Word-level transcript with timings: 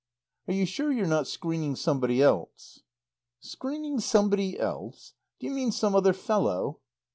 "Are 0.47 0.53
you 0.55 0.65
sure 0.65 0.91
you're 0.91 1.05
not 1.05 1.27
screening 1.27 1.75
somebody 1.75 2.23
else?" 2.23 2.81
"Screening 3.39 3.99
somebody 3.99 4.57
else? 4.59 5.13
Do 5.39 5.45
you 5.45 5.53
mean 5.53 5.71
some 5.71 5.93
other 5.93 6.11
fellow?" 6.13 6.79